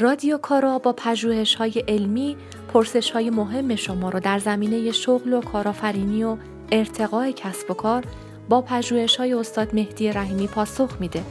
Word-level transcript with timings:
رادیو 0.00 0.38
کارا 0.38 0.78
با 0.78 0.92
پژوهش 0.92 1.54
های 1.54 1.84
علمی 1.88 2.36
پرسش 2.68 3.10
های 3.10 3.30
مهم 3.30 3.76
شما 3.76 4.10
رو 4.10 4.20
در 4.20 4.38
زمینه 4.38 4.92
شغل 4.92 5.32
و 5.32 5.40
کارآفرینی 5.40 6.24
و 6.24 6.36
ارتقای 6.72 7.32
کسب 7.32 7.70
و 7.70 7.74
کار 7.74 8.04
با 8.48 8.62
پژوهش 8.62 9.16
های 9.16 9.34
استاد 9.34 9.74
مهدی 9.74 10.12
رحیمی 10.12 10.46
پاسخ 10.46 10.96
میده 11.00 11.22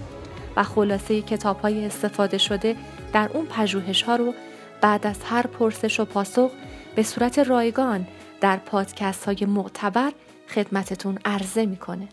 و 0.55 0.63
خلاصه 0.63 1.21
کتاب 1.21 1.59
های 1.59 1.85
استفاده 1.85 2.37
شده 2.37 2.75
در 3.13 3.29
اون 3.33 3.45
پژوهش 3.45 4.01
ها 4.01 4.15
رو 4.15 4.33
بعد 4.81 5.07
از 5.07 5.23
هر 5.23 5.47
پرسش 5.47 5.99
و 5.99 6.05
پاسخ 6.05 6.51
به 6.95 7.03
صورت 7.03 7.39
رایگان 7.39 8.07
در 8.41 8.57
پادکست 8.57 9.25
های 9.25 9.45
معتبر 9.47 10.11
خدمتتون 10.47 11.19
عرضه 11.25 11.65
می‌کنه. 11.65 12.07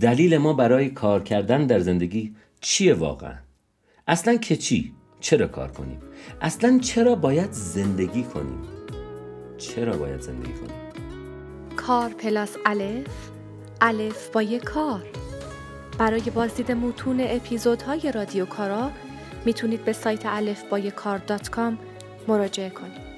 دلیل 0.00 0.36
ما 0.36 0.52
برای 0.52 0.90
کار 0.90 1.22
کردن 1.22 1.66
در 1.66 1.78
زندگی 1.78 2.34
چیه 2.60 2.94
واقعا؟ 2.94 3.34
اصلا 4.06 4.36
که 4.36 4.56
چی؟ 4.56 4.94
چرا 5.24 5.46
کار 5.46 5.70
کنیم؟ 5.70 5.98
اصلا 6.40 6.78
چرا 6.78 7.14
باید 7.14 7.52
زندگی 7.52 8.22
کنیم؟ 8.22 8.62
چرا 9.58 9.96
باید 9.96 10.20
زندگی 10.20 10.52
کنیم؟ 10.52 10.80
کار 11.76 12.10
plus 12.10 12.56
الف 12.66 13.30
الف 13.80 14.28
با 14.28 14.42
یک 14.42 14.64
کار 14.64 15.02
برای 15.98 16.20
بازدید 16.20 16.72
متون 16.72 17.20
اپیزودهای 17.20 18.12
رادیو 18.12 18.46
کارا 18.46 18.90
می‌تونید 19.44 19.84
به 19.84 19.92
سایت 19.92 20.26
الف 20.26 20.62
با 20.70 20.80
کار 20.80 21.18
dot 21.18 21.50
com 21.50 21.78
مراجعه 22.28 22.70
کنید. 22.70 23.14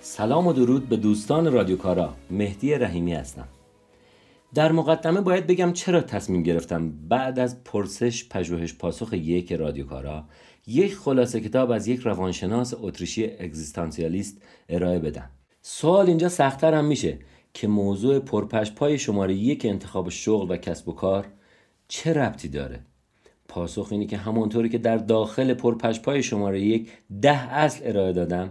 سلام 0.00 0.46
و 0.46 0.52
درود 0.52 0.88
به 0.88 0.96
دوستان 0.96 1.52
رادیو 1.52 1.76
کارا 1.76 2.14
مهدی 2.30 2.74
رحیمی 2.74 3.14
هستم 3.14 3.48
در 4.54 4.72
مقدمه 4.72 5.20
باید 5.20 5.46
بگم 5.46 5.72
چرا 5.72 6.00
تصمیم 6.00 6.42
گرفتم 6.42 6.90
بعد 7.08 7.38
از 7.38 7.64
پرسش 7.64 8.28
پژوهش 8.28 8.74
پاسخ 8.74 9.12
یک 9.12 9.52
رادیو 9.52 9.86
کارا 9.86 10.24
یک 10.66 10.94
خلاصه 10.94 11.40
کتاب 11.40 11.70
از 11.70 11.88
یک 11.88 12.00
روانشناس 12.00 12.74
اتریشی 12.80 13.24
اگزیستانسیالیست 13.24 14.42
ارائه 14.68 14.98
بدم. 14.98 15.30
سوال 15.62 16.06
اینجا 16.06 16.28
سختتر 16.28 16.74
هم 16.74 16.84
میشه 16.84 17.18
که 17.54 17.68
موضوع 17.68 18.18
پرپش 18.18 18.72
پای 18.72 18.98
شماره 18.98 19.34
یک 19.34 19.64
انتخاب 19.64 20.08
شغل 20.08 20.50
و 20.50 20.56
کسب 20.56 20.88
و 20.88 20.92
کار 20.92 21.26
چه 21.88 22.12
ربطی 22.12 22.48
داره؟ 22.48 22.80
پاسخ 23.48 23.88
اینه 23.90 24.06
که 24.06 24.16
همونطوری 24.16 24.68
که 24.68 24.78
در 24.78 24.96
داخل 24.96 25.54
پرپش 25.54 26.00
پای 26.00 26.22
شماره 26.22 26.60
یک 26.60 26.92
ده 27.22 27.54
اصل 27.54 27.80
ارائه 27.84 28.12
دادم 28.12 28.50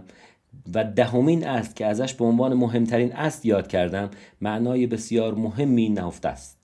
و 0.74 0.84
دهمین 0.84 1.46
است 1.46 1.76
که 1.76 1.86
ازش 1.86 2.14
به 2.14 2.24
عنوان 2.24 2.54
مهمترین 2.54 3.12
است 3.12 3.46
یاد 3.46 3.68
کردم 3.68 4.10
معنای 4.40 4.86
بسیار 4.86 5.34
مهمی 5.34 5.88
نهفته 5.88 6.28
است. 6.28 6.58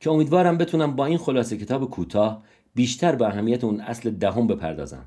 که 0.00 0.10
امیدوارم 0.10 0.58
بتونم 0.58 0.96
با 0.96 1.06
این 1.06 1.18
خلاصه 1.18 1.56
کتاب 1.56 1.90
کوتاه 1.90 2.42
بیشتر 2.74 3.14
به 3.14 3.26
اهمیت 3.26 3.64
اون 3.64 3.80
اصل 3.80 4.10
دهم 4.10 4.46
بپردازم. 4.46 5.04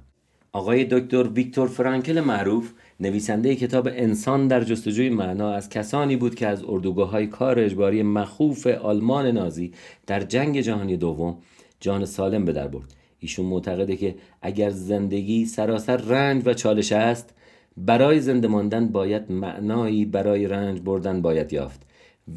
آقای 0.51 0.85
دکتر 0.91 1.23
ویکتور 1.27 1.67
فرانکل 1.67 2.19
معروف 2.19 2.71
نویسنده 2.99 3.55
کتاب 3.55 3.87
انسان 3.91 4.47
در 4.47 4.63
جستجوی 4.63 5.09
معنا 5.09 5.51
از 5.51 5.69
کسانی 5.69 6.15
بود 6.15 6.35
که 6.35 6.47
از 6.47 6.63
اردوگاه 6.67 7.09
های 7.09 7.27
کار 7.27 7.59
اجباری 7.59 8.03
مخوف 8.03 8.67
آلمان 8.67 9.27
نازی 9.27 9.73
در 10.07 10.19
جنگ 10.19 10.61
جهانی 10.61 10.97
دوم 10.97 11.37
جان 11.79 12.05
سالم 12.05 12.45
به 12.45 12.53
در 12.53 12.67
برد. 12.67 12.93
ایشون 13.19 13.45
معتقده 13.45 13.95
که 13.95 14.15
اگر 14.41 14.69
زندگی 14.69 15.45
سراسر 15.45 15.97
رنج 15.97 16.43
و 16.45 16.53
چالش 16.53 16.91
است 16.91 17.33
برای 17.77 18.19
زنده 18.19 18.47
ماندن 18.47 18.87
باید 18.87 19.31
معنایی 19.31 20.05
برای 20.05 20.47
رنج 20.47 20.81
بردن 20.81 21.21
باید 21.21 21.53
یافت 21.53 21.81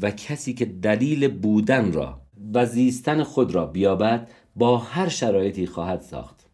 و 0.01 0.11
کسی 0.11 0.53
که 0.53 0.65
دلیل 0.65 1.27
بودن 1.27 1.93
را 1.93 2.21
و 2.53 2.65
زیستن 2.65 3.23
خود 3.23 3.55
را 3.55 3.65
بیابد 3.65 4.29
با 4.55 4.77
هر 4.77 5.09
شرایطی 5.09 5.67
خواهد 5.67 6.01
ساخت. 6.01 6.45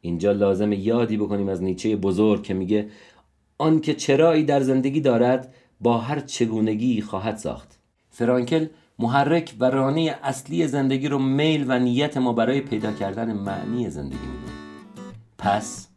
اینجا 0.00 0.32
لازم 0.32 0.72
یادی 0.72 1.16
بکنیم 1.16 1.48
از 1.48 1.62
نیچه 1.62 1.96
بزرگ 1.96 2.42
که 2.42 2.54
میگه 2.54 2.88
آنکه 3.58 3.94
چرایی 3.94 4.44
در 4.44 4.60
زندگی 4.60 5.00
دارد 5.00 5.54
با 5.80 5.98
هر 5.98 6.20
چگونگی 6.20 7.00
خواهد 7.00 7.36
ساخت. 7.36 7.78
فرانکل 8.10 8.66
محرک 8.98 9.54
و 9.60 9.64
رانه 9.64 10.18
اصلی 10.22 10.66
زندگی 10.66 11.08
رو 11.08 11.18
میل 11.18 11.64
و 11.68 11.78
نیت 11.78 12.16
ما 12.16 12.32
برای 12.32 12.60
پیدا 12.60 12.92
کردن 12.92 13.32
معنی 13.32 13.90
زندگی 13.90 14.26
می‌دونه. 14.26 14.52
پس 15.38 15.89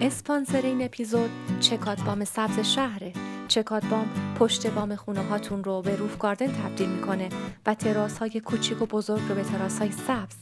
اسپانسر 0.00 0.62
این 0.62 0.82
اپیزود 0.82 1.30
چکاد 1.60 2.02
بام 2.02 2.24
سبز 2.24 2.58
شهره. 2.58 3.12
چکاد 3.48 3.84
بام 3.84 4.34
پشت 4.38 4.66
بام 4.66 4.96
خونه 4.96 5.22
هاتون 5.22 5.64
رو 5.64 5.82
به 5.82 5.96
roof 5.96 6.18
garden 6.18 6.46
تبدیل 6.46 6.88
می‌کنه 6.88 7.28
و 7.66 7.74
تراس 7.74 8.18
های 8.18 8.40
کوچیک 8.40 8.82
و 8.82 8.86
بزرگ 8.86 9.22
رو 9.28 9.34
به 9.34 9.42
تراس 9.42 9.78
های 9.78 9.92
سبز 9.92 10.36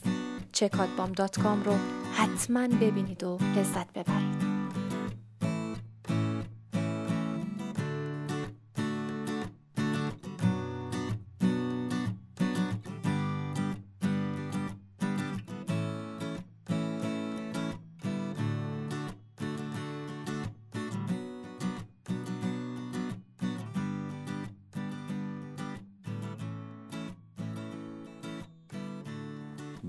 چکادبام 0.51 1.11
dot 1.11 1.39
com 1.39 1.63
رو 1.63 1.73
حتما 2.13 2.67
ببینید 2.67 3.23
و 3.23 3.37
لذت 3.55 3.93
ببرید. 3.93 4.52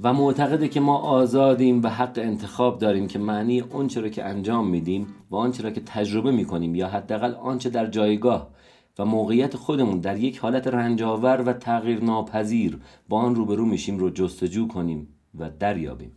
و 0.03 0.13
معتقده 0.13 0.69
که 0.69 0.81
ما 0.81 0.99
آزادیم 0.99 1.83
و 1.83 1.89
حق 1.89 2.19
انتخاب 2.19 2.79
داریم 2.79 3.07
که 3.07 3.19
معنی 3.19 3.61
آنچه 3.61 4.01
را 4.01 4.09
که 4.09 4.25
انجام 4.25 4.69
میدیم 4.69 5.07
و 5.31 5.37
آنچه 5.37 5.63
را 5.63 5.71
که 5.71 5.81
تجربه 5.81 6.31
می‌کنیم 6.31 6.75
یا 6.75 6.89
حداقل 6.89 7.35
آنچه 7.35 7.71
در 7.71 7.87
جایگاه 7.87 8.51
و 8.99 9.05
موقعیت 9.05 9.57
خودمون 9.57 9.99
در 9.99 10.19
یک 10.19 10.39
حالت 10.39 10.67
رنجاور 10.67 11.43
و 11.47 11.53
تغییر 11.53 12.05
ناپذیر 12.05 12.79
با 13.09 13.19
آن 13.19 13.35
روبرو 13.35 13.65
میشیم 13.65 13.99
رو 13.99 14.11
جستجو 14.11 14.69
کنیم 14.69 15.09
و 15.39 15.51
دریابیم. 15.51 16.13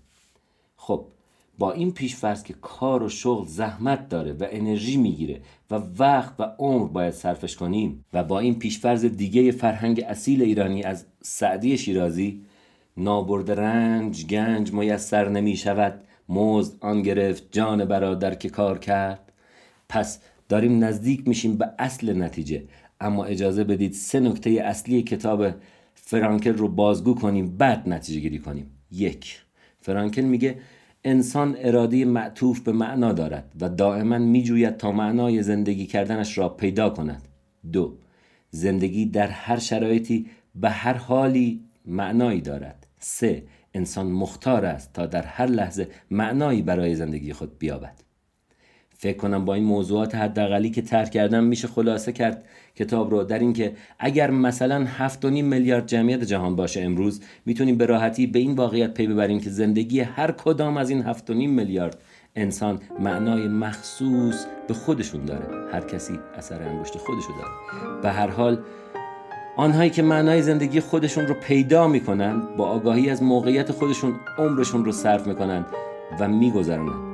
خب 0.76 1.06
با 1.60 1.72
این 1.72 1.92
پیش 1.92 2.16
فرض 2.16 2.44
که 2.44 2.54
کار 2.54 3.04
و 3.04 3.10
شغل 3.10 3.46
زحمت 3.46 4.10
داره 4.10 4.34
و 4.34 4.46
انرژی 4.50 4.98
می‌گیره 4.98 5.42
و 5.72 5.82
وقت 6.00 6.34
و 6.40 6.44
عمر 6.60 6.88
باید 6.88 7.14
صرفش 7.14 7.56
کنیم 7.56 8.06
و 8.14 8.24
با 8.24 8.40
این 8.40 8.60
پیشفرض 8.60 9.06
دیگه 9.06 9.52
فرهنگ 9.52 10.04
اصیل 10.08 10.42
ایرانی 10.42 10.84
از 10.84 11.06
سعدی 11.22 11.78
شیرازی 11.78 12.42
نابرد 12.98 13.52
رنج 13.52 14.26
گنج 14.26 14.74
میسر 14.74 15.30
نمی 15.30 15.58
شود 15.58 16.02
مزد 16.30 16.74
آن 16.80 17.02
گرفت 17.02 17.48
جان 17.52 17.86
برادر 17.86 18.36
که 18.36 18.50
کار 18.50 18.78
کرد. 18.78 19.32
پس 19.90 20.20
داریم 20.50 20.84
نزدیک 20.84 21.28
میشیم 21.28 21.58
به 21.58 21.70
اصل 21.80 22.22
نتیجه. 22.22 22.64
اما 23.02 23.26
اجازه 23.26 23.64
بدید 23.64 23.94
سه 23.94 24.20
نکته 24.20 24.50
اصلی 24.50 25.02
کتاب 25.02 25.48
فرانکل 25.94 26.54
رو 26.54 26.68
بازگو 26.68 27.16
کنیم 27.16 27.58
بعد 27.58 27.90
نتیجه 27.90 28.20
گیری 28.20 28.40
کنیم. 28.40 28.72
یک 28.92 29.42
فرانکل 29.82 30.22
میگه 30.22 30.58
انسان 31.04 31.56
اراده 31.60 32.06
معطوف 32.06 32.60
به 32.60 32.72
معنا 32.72 33.14
دارد 33.14 33.52
و 33.62 33.70
دائما 33.70 34.18
میجوید 34.18 34.78
تا 34.78 34.92
معنای 34.92 35.44
زندگی 35.44 35.86
کردنش 35.86 36.38
را 36.38 36.50
پیدا 36.50 36.90
کند. 36.90 37.28
دو 37.72 37.98
زندگی 38.52 39.06
در 39.06 39.28
هر 39.28 39.60
شرایطی 39.60 40.26
به 40.56 40.70
هر 40.70 40.94
حالی 40.94 41.64
معنایی 41.86 42.42
دارد. 42.42 42.87
سه 43.00 43.44
انسان 43.74 44.08
مختار 44.08 44.66
است 44.66 44.94
تا 44.94 45.06
در 45.06 45.24
هر 45.24 45.46
لحظه 45.46 45.88
معنایی 46.12 46.62
برای 46.62 46.96
زندگی 46.96 47.34
خود 47.34 47.60
بیابد. 47.60 48.08
فکر 49.00 49.18
کنم 49.18 49.46
با 49.46 49.54
این 49.54 49.64
موضوعات 49.64 50.16
حداقلی 50.16 50.70
که 50.70 50.82
ترک 50.82 51.12
کردم 51.12 51.44
میشه 51.44 51.68
خلاصه 51.68 52.12
کرد 52.12 52.44
کتاب 52.76 53.12
رو 53.12 53.24
در 53.24 53.40
اینکه 53.40 53.74
اگر 54.00 54.32
مثلا 54.32 54.88
7.5 55.10 55.26
میلیارد 55.26 55.88
جمعیت 55.88 56.24
جهان 56.24 56.56
باشه 56.56 56.82
امروز 56.82 57.22
می‌تونیم 57.46 57.78
به 57.78 57.86
راحتی 57.86 58.28
به 58.28 58.40
این 58.40 58.56
واقعیت 58.56 58.94
پی 58.94 59.08
ببریم 59.08 59.40
که 59.40 59.50
زندگی 59.50 60.00
هر 60.00 60.32
کدام 60.32 60.78
از 60.78 60.90
این 60.90 61.14
7.5 61.14 61.30
میلیارد 61.30 61.98
انسان 62.36 62.80
معنای 63.00 63.48
مخصوص 63.48 64.46
به 64.68 64.74
خودشون 64.74 65.26
داره. 65.26 65.72
هر 65.72 65.82
کسی 65.82 66.20
اثر 66.38 66.64
انگشت 66.64 66.98
خودشو 66.98 67.34
داره. 67.38 68.02
به 68.02 68.12
هر 68.12 68.28
حال 68.28 68.60
آنهایی 69.58 69.90
که 69.90 70.02
معنای 70.02 70.42
زندگی 70.42 70.80
خودشون 70.80 71.28
رو 71.28 71.34
پیدا 71.34 71.88
می‌کنن 71.88 72.42
با 72.58 72.66
آگاهی 72.66 73.10
از 73.10 73.24
موقعیت 73.24 73.72
خودشون 73.72 74.14
عمرشون 74.38 74.86
رو 74.86 74.92
صرف 74.92 75.28
می‌کنن 75.28 75.66
و 76.20 76.28
میگذرونن. 76.28 77.07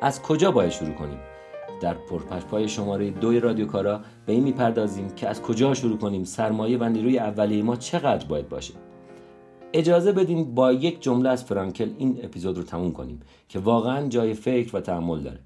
از 0.00 0.22
کجا 0.22 0.50
باید 0.50 0.70
شروع 0.70 0.94
کنیم؟ 0.94 1.18
در 1.80 1.94
پرپشپای 1.94 2.68
شماره 2.68 3.10
دوی 3.10 3.40
رادیو 3.40 3.66
کارا 3.66 4.00
به 4.26 4.32
این 4.32 4.42
می‌پردازیم 4.44 5.10
که 5.10 5.28
از 5.28 5.42
کجا 5.42 5.74
شروع 5.74 5.98
کنیم؟ 5.98 6.24
سرمایه 6.24 6.78
و 6.78 6.84
نیروی 6.84 7.18
اولیه 7.18 7.62
ما 7.62 7.76
چقدر 7.76 8.26
باید 8.26 8.48
باشه؟ 8.48 8.74
اجازه 9.72 10.12
بدین 10.12 10.54
با 10.54 10.72
یک 10.72 11.02
جمله 11.02 11.28
از 11.28 11.44
فرانکل 11.44 11.90
این 11.98 12.20
اپیزود 12.22 12.56
رو 12.56 12.62
تموم 12.62 12.92
کنیم 12.92 13.20
که 13.48 13.58
واقعا 13.58 14.08
جای 14.08 14.34
فکر 14.34 14.76
و 14.76 14.80
تحمل 14.80 15.20
داره. 15.20 15.40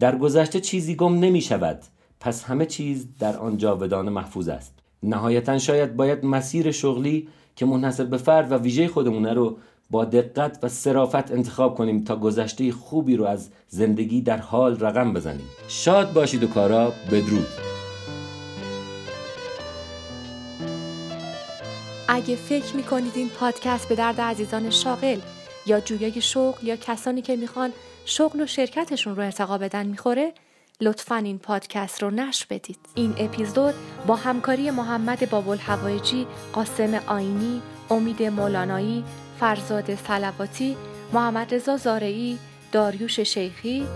در 0.00 0.18
گذشته 0.18 0.60
چیزی 0.60 0.96
گم 0.96 1.18
نمی 1.18 1.40
شود 1.40 1.82
پس 2.20 2.44
همه 2.44 2.66
چیز 2.66 3.08
در 3.18 3.36
آن 3.36 3.56
جاودانه 3.56 4.10
محفوظ 4.10 4.48
است. 4.48 4.74
نهایتا 5.02 5.58
شاید 5.58 5.96
باید 5.96 6.24
مسیر 6.24 6.70
شغلی 6.70 7.28
که 7.56 7.66
منحصر 7.66 8.04
به 8.04 8.16
فرد 8.16 8.52
و 8.52 8.54
ویژه 8.54 8.88
خودمونه 8.88 9.32
رو 9.32 9.56
با 9.90 10.04
دقت 10.04 10.58
و 10.62 10.68
صرافت 10.68 11.32
انتخاب 11.32 11.74
کنیم 11.74 12.04
تا 12.04 12.16
گذشته 12.16 12.72
خوبی 12.72 13.16
رو 13.16 13.24
از 13.24 13.48
زندگی 13.68 14.20
در 14.20 14.36
حال 14.36 14.80
رقم 14.80 15.12
بزنیم. 15.12 15.48
شاد 15.68 16.12
باشید 16.12 16.42
و 16.42 16.46
کارا 16.46 16.92
بدرود. 17.12 17.46
اگه 22.08 22.36
فکر 22.36 22.76
می‌کنید 22.76 23.12
این 23.14 23.28
پادکست 23.28 23.88
به 23.88 23.94
درد 23.94 24.20
عزیزان 24.20 24.70
شاغل 24.70 25.18
یا 25.66 25.80
جویای 25.80 26.20
شغل 26.20 26.66
یا 26.66 26.76
کسانی 26.76 27.22
که 27.22 27.36
می‌خوان 27.36 27.72
شغل 28.04 28.40
و 28.40 28.46
شرکتشون 28.46 29.16
رو 29.16 29.22
ارتقا 29.22 29.58
بدن 29.58 29.86
می‌خوره 29.86 30.32
لطفا 30.80 31.16
این 31.16 31.38
پادکست 31.38 32.02
رو 32.02 32.10
نشر 32.10 32.46
بدید. 32.50 32.78
این 32.94 33.14
اپیزود 33.18 33.74
با 34.06 34.16
همکاری 34.16 34.70
محمد 34.70 35.30
بابل 35.30 35.56
هوایجی 35.56 36.26
قاسم 36.52 36.94
آینی 37.06 37.62
امید 37.90 38.22
مولانایی 38.22 39.04
فرزاد 39.40 39.94
سلواتی 39.94 40.76
محمد 41.12 41.54
رضا 41.54 41.76
زارعی 41.76 42.38
داریوش 42.72 43.20
شیخی 43.20 43.86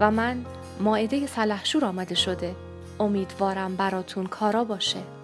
و 0.00 0.10
من 0.10 0.44
ماعده 0.80 1.26
سلحشور 1.26 1.84
آمده 1.84 2.14
شده. 2.14 2.54
امیدوارم 3.00 3.76
براتون 3.76 4.26
کارا 4.26 4.64
باشه. 4.64 5.17